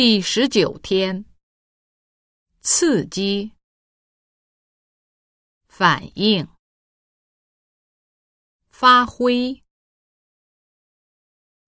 [0.00, 1.24] 第十九天，
[2.60, 3.56] 刺激、
[5.66, 6.46] 反应、
[8.70, 9.64] 发挥、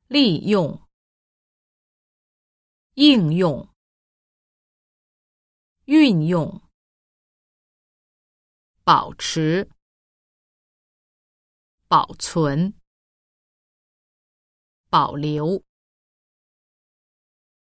[0.06, 0.86] 利用、
[2.94, 3.68] 应用、
[5.86, 6.62] 运用、
[8.84, 9.68] 保持、
[11.88, 12.78] 保存、
[14.88, 15.64] 保留。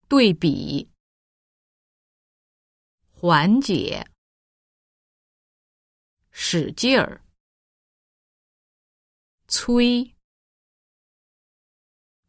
[0.08, 0.88] 对比，
[3.10, 4.08] 缓解，
[6.30, 7.24] 使劲儿，
[9.48, 10.16] 催，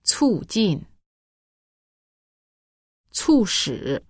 [0.04, 0.84] 促进，
[3.12, 4.04] 促使，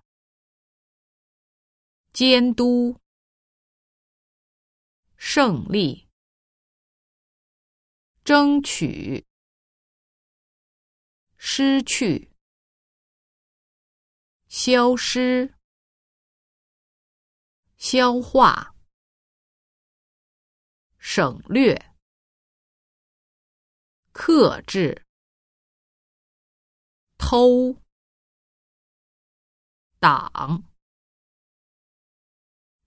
[2.14, 2.98] 监督，
[5.18, 6.08] 胜利，
[8.24, 9.26] 争取，
[11.36, 12.32] 失去。
[14.60, 15.54] 消失、
[17.76, 18.74] 消化、
[20.98, 21.76] 省略、
[24.10, 25.06] 克制、
[27.16, 27.72] 偷、
[30.00, 30.64] 挡、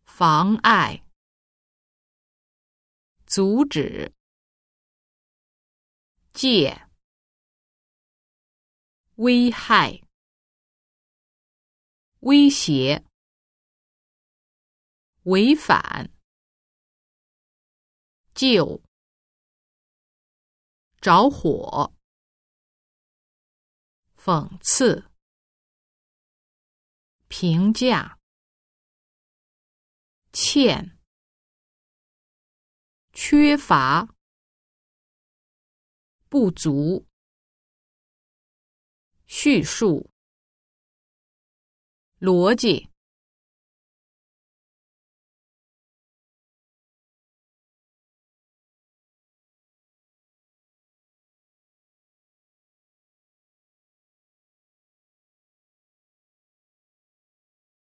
[0.03, 1.01] 妨碍、
[3.25, 4.13] 阻止、
[6.33, 6.89] 借、
[9.15, 10.10] 危害。
[12.21, 13.03] 威胁、
[15.23, 16.11] 违反、
[18.35, 18.79] 救、
[21.01, 21.91] 着火、
[24.15, 25.09] 讽刺、
[27.27, 28.19] 评价、
[30.31, 30.99] 欠、
[33.13, 34.07] 缺乏、
[36.29, 37.07] 不足、
[39.25, 40.10] 叙述。
[42.21, 42.90] 逻辑。